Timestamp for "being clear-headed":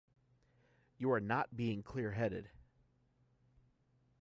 1.55-2.49